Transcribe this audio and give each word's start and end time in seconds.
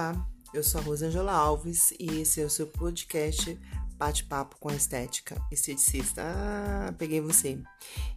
Olá, 0.00 0.26
eu 0.54 0.64
sou 0.64 0.80
a 0.80 0.84
Rosângela 0.84 1.30
Alves 1.30 1.92
e 2.00 2.22
esse 2.22 2.40
é 2.40 2.44
o 2.46 2.48
seu 2.48 2.66
podcast 2.66 3.60
Bate-Papo 3.98 4.56
com 4.58 4.70
a 4.70 4.74
Estética 4.74 5.38
Esteticista. 5.52 6.22
Ah, 6.24 6.94
peguei 6.96 7.20
você. 7.20 7.58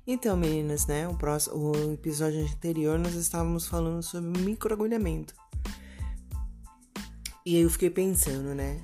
Então, 0.08 0.38
meninas, 0.38 0.88
né? 0.88 1.06
O, 1.10 1.18
próximo, 1.18 1.58
o 1.58 1.94
episódio 1.94 2.40
anterior 2.42 2.98
nós 2.98 3.16
estávamos 3.16 3.68
falando 3.68 4.02
sobre 4.02 4.40
microagulhamento. 4.40 5.34
E 7.46 7.58
aí 7.58 7.64
eu 7.64 7.70
fiquei 7.70 7.90
pensando, 7.90 8.56
né? 8.56 8.80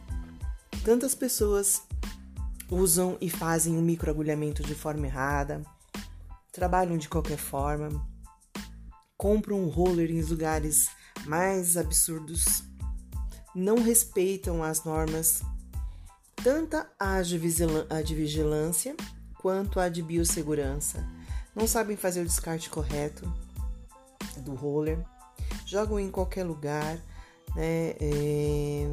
Tantas 0.84 1.16
pessoas 1.16 1.82
usam 2.70 3.18
e 3.22 3.30
fazem 3.30 3.78
o 3.78 3.82
microagulhamento 3.82 4.62
de 4.62 4.76
forma 4.76 5.08
errada, 5.08 5.64
trabalham 6.52 6.98
de 6.98 7.08
qualquer 7.08 7.38
forma, 7.38 8.06
compram 9.16 9.58
um 9.64 9.70
roller 9.70 10.12
em 10.12 10.22
lugares 10.22 10.90
mais 11.26 11.78
absurdos, 11.78 12.68
não 13.56 13.82
respeitam 13.82 14.64
as 14.64 14.84
normas, 14.84 15.42
tanto 16.44 16.78
a 17.00 17.22
de 17.22 18.16
vigilância 18.16 18.96
quanto 19.40 19.80
a 19.80 19.90
de 19.90 20.02
biossegurança, 20.02 21.06
não 21.56 21.68
sabem 21.68 21.98
fazer 21.98 22.22
o 22.22 22.26
descarte 22.26 22.70
correto 22.70 23.32
do 24.38 24.54
roller, 24.54 25.04
jogam 25.66 26.00
em 26.00 26.12
qualquer 26.12 26.44
lugar, 26.44 26.96
né? 27.56 27.96
É, 28.00 28.88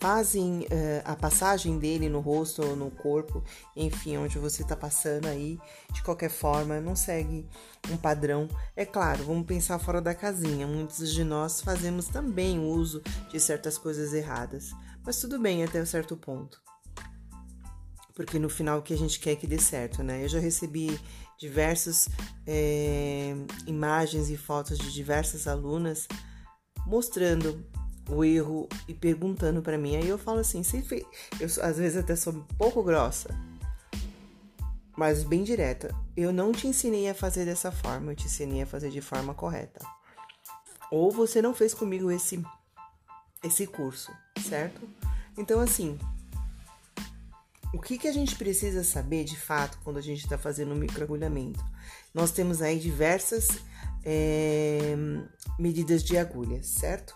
fazem 0.00 0.60
uh, 0.60 1.02
a 1.04 1.16
passagem 1.16 1.78
dele 1.78 2.08
no 2.08 2.20
rosto 2.20 2.64
ou 2.64 2.76
no 2.76 2.90
corpo, 2.90 3.42
enfim, 3.76 4.16
onde 4.16 4.38
você 4.38 4.62
está 4.62 4.76
passando 4.76 5.26
aí, 5.26 5.58
de 5.92 6.02
qualquer 6.02 6.30
forma, 6.30 6.80
não 6.80 6.94
segue 6.94 7.46
um 7.90 7.96
padrão. 7.96 8.48
É 8.76 8.84
claro, 8.84 9.24
vamos 9.24 9.46
pensar 9.46 9.78
fora 9.78 10.00
da 10.00 10.14
casinha. 10.14 10.66
Muitos 10.66 11.12
de 11.12 11.24
nós 11.24 11.60
fazemos 11.60 12.06
também 12.06 12.58
uso 12.58 13.02
de 13.30 13.40
certas 13.40 13.76
coisas 13.76 14.12
erradas, 14.12 14.70
mas 15.04 15.20
tudo 15.20 15.38
bem 15.38 15.64
até 15.64 15.82
um 15.82 15.86
certo 15.86 16.16
ponto. 16.16 16.60
Porque 18.14 18.38
no 18.38 18.48
final 18.48 18.78
o 18.78 18.82
que 18.82 18.94
a 18.94 18.98
gente 18.98 19.20
quer 19.20 19.32
é 19.32 19.36
que 19.36 19.46
dê 19.46 19.58
certo, 19.58 20.02
né? 20.02 20.24
Eu 20.24 20.28
já 20.28 20.40
recebi 20.40 20.98
diversas 21.38 22.08
é, 22.46 23.32
imagens 23.66 24.28
e 24.28 24.36
fotos 24.36 24.76
de 24.76 24.92
diversas 24.92 25.46
alunas 25.46 26.08
mostrando 26.84 27.64
o 28.08 28.24
erro 28.24 28.68
e 28.86 28.94
perguntando 28.94 29.62
para 29.62 29.78
mim. 29.78 29.96
Aí 29.96 30.08
eu 30.08 30.18
falo 30.18 30.40
assim, 30.40 30.62
fez... 30.62 31.04
eu 31.38 31.46
às 31.62 31.76
vezes 31.76 31.96
até 31.96 32.16
sou 32.16 32.32
um 32.32 32.42
pouco 32.56 32.82
grossa, 32.82 33.28
mas 34.96 35.22
bem 35.22 35.44
direta. 35.44 35.94
Eu 36.16 36.32
não 36.32 36.52
te 36.52 36.66
ensinei 36.66 37.08
a 37.08 37.14
fazer 37.14 37.44
dessa 37.44 37.70
forma, 37.70 38.12
eu 38.12 38.16
te 38.16 38.26
ensinei 38.26 38.62
a 38.62 38.66
fazer 38.66 38.90
de 38.90 39.00
forma 39.00 39.34
correta. 39.34 39.84
Ou 40.90 41.10
você 41.10 41.42
não 41.42 41.54
fez 41.54 41.74
comigo 41.74 42.10
esse 42.10 42.42
esse 43.44 43.66
curso, 43.66 44.10
certo? 44.48 44.80
Então 45.36 45.60
assim, 45.60 45.96
o 47.72 47.78
que, 47.78 47.98
que 47.98 48.08
a 48.08 48.12
gente 48.12 48.34
precisa 48.34 48.82
saber 48.82 49.24
de 49.24 49.38
fato 49.38 49.78
quando 49.84 49.98
a 49.98 50.02
gente 50.02 50.24
está 50.24 50.38
fazendo 50.38 50.72
um 50.72 50.78
microagulhamento? 50.78 51.64
Nós 52.14 52.32
temos 52.32 52.62
aí 52.62 52.80
diversas 52.80 53.48
é, 54.04 54.96
medidas 55.58 56.02
de 56.02 56.16
agulha, 56.16 56.62
certo? 56.62 57.14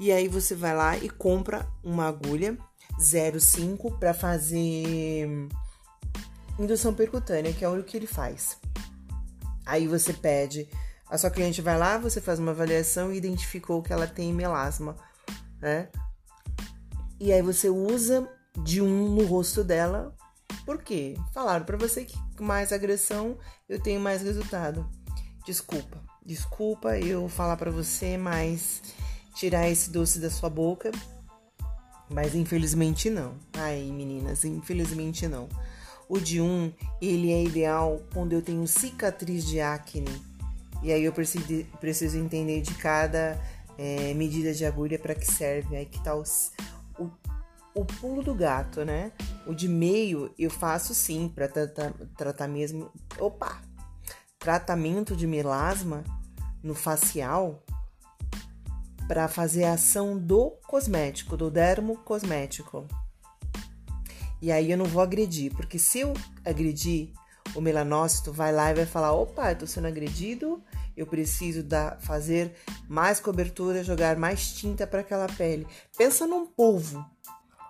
E 0.00 0.10
aí 0.10 0.28
você 0.28 0.54
vai 0.54 0.74
lá 0.74 0.96
e 0.96 1.10
compra 1.10 1.68
uma 1.84 2.08
agulha 2.08 2.56
0,5 2.98 3.98
para 3.98 4.14
fazer 4.14 5.28
indução 6.58 6.94
percutânea, 6.94 7.52
que 7.52 7.62
é 7.62 7.68
o 7.68 7.84
que 7.84 7.98
ele 7.98 8.06
faz. 8.06 8.56
Aí 9.66 9.86
você 9.86 10.14
pede, 10.14 10.66
a 11.06 11.18
sua 11.18 11.30
cliente 11.30 11.60
vai 11.60 11.78
lá, 11.78 11.98
você 11.98 12.18
faz 12.18 12.38
uma 12.38 12.52
avaliação 12.52 13.12
e 13.12 13.18
identificou 13.18 13.82
que 13.82 13.92
ela 13.92 14.06
tem 14.06 14.32
melasma, 14.32 14.96
né? 15.60 15.90
E 17.20 17.30
aí 17.30 17.42
você 17.42 17.68
usa 17.68 18.26
de 18.64 18.80
um 18.80 19.14
no 19.14 19.26
rosto 19.26 19.62
dela. 19.62 20.16
Por 20.64 20.82
quê? 20.82 21.14
Falaram 21.34 21.66
para 21.66 21.76
você 21.76 22.06
que 22.06 22.16
mais 22.42 22.72
agressão 22.72 23.36
eu 23.68 23.78
tenho 23.78 24.00
mais 24.00 24.22
resultado. 24.22 24.88
Desculpa, 25.44 26.02
desculpa 26.24 26.98
eu 26.98 27.28
falar 27.28 27.58
para 27.58 27.70
você, 27.70 28.16
mas 28.16 28.80
tirar 29.34 29.68
esse 29.68 29.90
doce 29.90 30.18
da 30.18 30.30
sua 30.30 30.50
boca. 30.50 30.90
Mas 32.08 32.34
infelizmente 32.34 33.08
não. 33.08 33.34
Ai, 33.52 33.82
meninas, 33.92 34.44
infelizmente 34.44 35.28
não. 35.28 35.48
O 36.08 36.18
de 36.18 36.40
um, 36.40 36.72
ele 37.00 37.30
é 37.32 37.44
ideal 37.44 38.02
quando 38.12 38.32
eu 38.32 38.42
tenho 38.42 38.66
cicatriz 38.66 39.44
de 39.44 39.60
acne. 39.60 40.10
E 40.82 40.92
aí 40.92 41.04
eu 41.04 41.12
preciso, 41.12 42.18
entender 42.18 42.62
de 42.62 42.74
cada 42.74 43.40
é, 43.78 44.12
medida 44.14 44.52
de 44.52 44.64
agulha 44.64 44.98
para 44.98 45.14
que 45.14 45.30
serve. 45.30 45.76
Aí 45.76 45.86
que 45.86 46.02
tá 46.02 46.14
os, 46.16 46.50
o, 46.98 47.08
o 47.74 47.84
pulo 47.84 48.24
do 48.24 48.34
gato, 48.34 48.84
né? 48.84 49.12
O 49.46 49.54
de 49.54 49.68
meio 49.68 50.34
eu 50.36 50.50
faço 50.50 50.94
sim 50.94 51.30
para 51.32 51.46
tratar, 51.46 51.92
tratar 52.16 52.48
mesmo. 52.48 52.90
Opa! 53.18 53.62
Tratamento 54.38 55.14
de 55.14 55.28
melasma 55.28 56.02
no 56.62 56.74
facial 56.74 57.62
para 59.10 59.26
fazer 59.26 59.64
a 59.64 59.72
ação 59.72 60.16
do 60.16 60.52
cosmético, 60.68 61.36
do 61.36 61.50
dermo 61.50 61.96
cosmético. 62.04 62.86
E 64.40 64.52
aí 64.52 64.70
eu 64.70 64.78
não 64.78 64.84
vou 64.84 65.02
agredir, 65.02 65.52
porque 65.52 65.80
se 65.80 65.98
eu 65.98 66.14
agredir, 66.44 67.10
o 67.56 67.60
melanócito 67.60 68.32
vai 68.32 68.52
lá 68.52 68.70
e 68.70 68.74
vai 68.74 68.86
falar: 68.86 69.12
opa, 69.12 69.50
eu 69.50 69.58
tô 69.58 69.66
sendo 69.66 69.88
agredido, 69.88 70.62
eu 70.96 71.08
preciso 71.08 71.60
dar, 71.60 72.00
fazer 72.00 72.54
mais 72.88 73.18
cobertura, 73.18 73.82
jogar 73.82 74.14
mais 74.14 74.52
tinta 74.52 74.86
para 74.86 75.00
aquela 75.00 75.26
pele. 75.26 75.66
Pensa 75.98 76.24
num 76.24 76.46
polvo. 76.46 77.04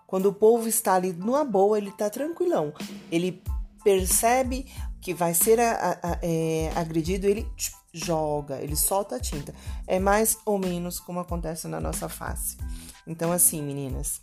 Quando 0.06 0.26
o 0.26 0.34
polvo 0.34 0.68
está 0.68 0.92
ali 0.92 1.10
numa 1.10 1.42
boa, 1.42 1.78
ele 1.78 1.90
tá 1.90 2.10
tranquilão. 2.10 2.74
Ele 3.10 3.42
percebe 3.82 4.70
que 5.00 5.14
vai 5.14 5.32
ser 5.32 5.58
a, 5.58 5.72
a, 5.72 5.90
a, 6.12 6.18
é, 6.20 6.70
agredido, 6.76 7.26
ele 7.26 7.48
joga, 7.92 8.60
ele 8.60 8.76
solta 8.76 9.16
a 9.16 9.20
tinta. 9.20 9.54
É 9.86 9.98
mais 9.98 10.38
ou 10.44 10.58
menos 10.58 11.00
como 11.00 11.20
acontece 11.20 11.68
na 11.68 11.80
nossa 11.80 12.08
face. 12.08 12.56
Então, 13.06 13.32
assim, 13.32 13.62
meninas, 13.62 14.20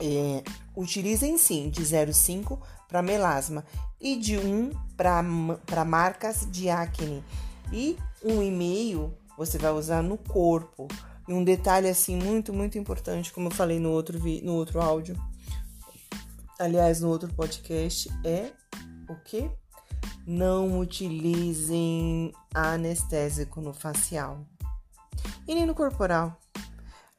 é, 0.00 0.42
utilizem 0.76 1.38
sim 1.38 1.70
de 1.70 1.82
0,5 1.82 2.58
para 2.88 3.02
melasma 3.02 3.64
e 4.00 4.16
de 4.16 4.36
1 4.36 4.70
para 4.96 5.84
marcas 5.84 6.46
de 6.50 6.68
acne. 6.68 7.24
E 7.72 7.96
1,5 8.24 9.10
você 9.36 9.58
vai 9.58 9.72
usar 9.72 10.02
no 10.02 10.18
corpo. 10.18 10.88
E 11.26 11.32
um 11.32 11.44
detalhe 11.44 11.88
assim 11.88 12.16
muito, 12.16 12.52
muito 12.52 12.76
importante, 12.76 13.32
como 13.32 13.46
eu 13.46 13.52
falei 13.52 13.78
no 13.78 13.90
outro, 13.90 14.18
no 14.42 14.54
outro 14.54 14.80
áudio, 14.80 15.16
aliás, 16.58 17.00
no 17.00 17.08
outro 17.08 17.32
podcast, 17.32 18.10
é 18.24 18.50
o 19.08 19.14
que? 19.24 19.48
Não 20.26 20.78
utilizem 20.78 22.32
anestésico 22.54 23.60
no 23.60 23.72
facial 23.72 24.46
e 25.46 25.54
nem 25.54 25.66
no 25.66 25.74
corporal. 25.74 26.38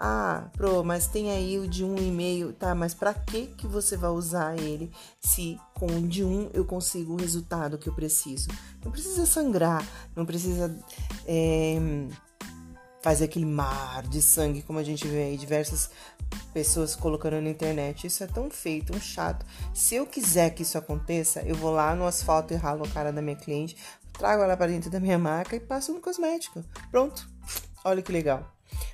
Ah, 0.06 0.50
pro, 0.58 0.84
mas 0.84 1.08
tem 1.08 1.32
aí 1.32 1.58
o 1.60 1.68
de 1.68 1.84
um 1.86 1.96
e 1.98 2.12
meio, 2.12 2.52
tá? 2.52 2.76
Mas 2.76 2.94
para 2.94 3.14
que 3.14 3.48
que 3.48 3.66
você 3.66 3.96
vai 3.96 4.10
usar 4.10 4.60
ele 4.60 4.92
se 5.22 5.58
com 5.74 5.86
o 5.86 6.08
de 6.08 6.24
um 6.24 6.50
eu 6.54 6.66
consigo 6.66 7.14
o 7.14 7.18
resultado 7.18 7.78
que 7.78 7.88
eu 7.88 7.94
preciso? 7.94 8.50
Não 8.84 8.92
precisa 8.92 9.26
sangrar, 9.26 9.86
não 10.16 10.26
precisa 10.26 10.78
é, 11.26 11.78
fazer 13.04 13.26
aquele 13.26 13.46
mar 13.46 14.02
de 14.08 14.22
sangue 14.22 14.62
como 14.62 14.80
a 14.80 14.84
gente 14.84 15.06
vê 15.06 15.24
aí 15.24 15.38
diversas 15.38 15.92
pessoas 16.54 16.96
colocando 16.96 17.42
na 17.42 17.50
internet. 17.50 18.08
Isso 18.08 18.24
é 18.24 18.28
tão 18.28 18.50
feio, 18.50 18.86
tão 18.86 19.00
chato. 19.00 19.46
Se 19.74 19.96
eu 19.96 20.08
quiser 20.08 20.52
que 20.52 20.64
isso 20.64 20.78
aconteça, 20.78 21.42
eu 21.42 21.54
vou 21.54 21.72
lá 21.72 21.94
no 21.94 22.08
asfalto 22.08 22.54
e 22.54 22.58
ralo 22.58 22.86
a 22.86 22.88
cara 22.88 23.12
da 23.12 23.22
minha 23.22 23.36
cliente, 23.36 23.76
trago 24.14 24.42
ela 24.42 24.56
para 24.56 24.72
dentro 24.72 24.90
da 24.90 25.02
minha 25.02 25.20
maca 25.20 25.54
e 25.54 25.60
passo 25.60 25.94
no 25.94 26.00
cosmético. 26.00 26.64
Pronto. 26.90 27.30
Olha 27.84 28.02
que 28.02 28.12
legal. 28.12 28.50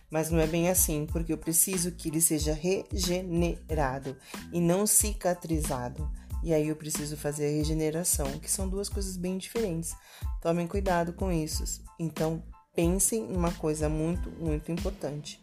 Mas 0.09 0.31
não 0.31 0.39
é 0.39 0.47
bem 0.47 0.69
assim, 0.69 1.05
porque 1.05 1.31
eu 1.31 1.38
preciso 1.38 1.91
que 1.91 2.09
ele 2.09 2.19
seja 2.19 2.51
regenerado 2.51 4.17
e 4.51 4.59
não 4.59 4.88
cicatrizado. 4.88 6.09
E 6.41 6.51
aí 6.51 6.67
eu 6.67 6.75
preciso 6.75 7.15
fazer 7.15 7.45
a 7.45 7.51
regeneração, 7.51 8.25
que 8.39 8.50
são 8.50 8.67
duas 8.67 8.89
coisas 8.89 9.15
bem 9.15 9.38
diferentes. 9.38 9.95
Tomem 10.41 10.65
cuidado 10.65 11.13
com 11.13 11.31
isso. 11.31 11.83
Então, 12.00 12.41
pensem 12.79 13.23
numa 13.23 13.51
coisa 13.51 13.89
muito, 13.89 14.31
muito 14.39 14.71
importante. 14.71 15.37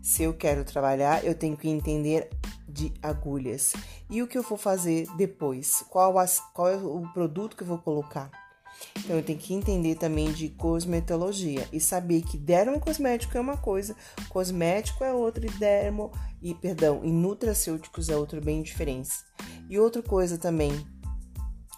Se 0.00 0.22
eu 0.22 0.32
quero 0.32 0.64
trabalhar, 0.64 1.24
eu 1.24 1.34
tenho 1.34 1.56
que 1.56 1.68
entender 1.68 2.30
de 2.68 2.92
agulhas. 3.02 3.72
E 4.08 4.22
o 4.22 4.28
que 4.28 4.38
eu 4.38 4.42
vou 4.44 4.56
fazer 4.56 5.08
depois? 5.16 5.84
Qual, 5.90 6.16
as, 6.16 6.38
qual 6.54 6.68
é 6.68 6.76
o 6.76 7.12
produto 7.12 7.56
que 7.56 7.64
eu 7.64 7.66
vou 7.66 7.78
colocar? 7.78 8.30
Então 8.98 9.16
eu 9.16 9.22
tenho 9.24 9.38
que 9.38 9.52
entender 9.52 9.96
também 9.96 10.30
de 10.30 10.48
cosmetologia 10.50 11.66
e 11.72 11.80
saber 11.80 12.22
que 12.22 12.38
dermo 12.38 12.78
cosmético 12.78 13.36
é 13.36 13.40
uma 13.40 13.56
coisa, 13.56 13.96
cosmético 14.28 15.02
é 15.02 15.12
outra 15.12 15.44
e 15.44 15.50
dermo 15.58 16.12
e 16.40 16.54
perdão, 16.54 17.00
e 17.02 17.10
nutracêuticos 17.10 18.08
é 18.08 18.16
outro 18.16 18.40
bem 18.40 18.62
diferente. 18.62 19.10
E 19.68 19.76
outra 19.76 20.02
coisa 20.02 20.38
também 20.38 20.72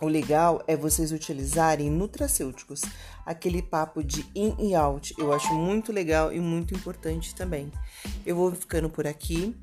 o 0.01 0.07
legal 0.07 0.63
é 0.67 0.77
vocês 0.77 1.11
utilizarem 1.13 1.91
nutracêuticos, 1.91 2.83
aquele 3.25 3.63
papo 3.63 4.03
de 4.03 4.27
in 4.35 4.55
e 4.59 4.75
out. 4.75 5.15
Eu 5.19 5.33
acho 5.33 5.53
muito 5.55 5.93
legal 5.93 6.33
e 6.33 6.39
muito 6.39 6.75
importante 6.75 7.35
também. 7.35 7.73
Eu 8.25 8.37
vou 8.37 8.53
ficando 8.53 8.91
por 8.91 9.07
aqui, 9.07 9.57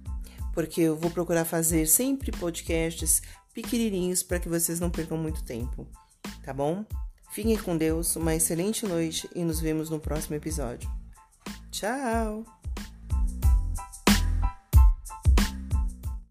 porque 0.54 0.82
eu 0.82 0.96
vou 0.96 1.12
procurar 1.12 1.46
fazer 1.46 1.86
sempre 1.88 2.32
podcasts 2.32 3.22
pequenininhos 3.54 4.24
para 4.24 4.40
que 4.40 4.50
vocês 4.50 4.80
não 4.80 4.90
percam 4.90 5.18
muito 5.18 5.44
tempo, 5.44 5.88
tá 6.44 6.54
bom? 6.54 6.84
Fiquem 7.32 7.58
com 7.58 7.78
Deus, 7.78 8.16
uma 8.16 8.36
excelente 8.36 8.86
noite 8.86 9.30
e 9.36 9.44
nos 9.44 9.60
vemos 9.60 9.90
no 9.90 10.00
próximo 10.00 10.36
episódio. 10.36 10.90
Tchau! 11.72 12.63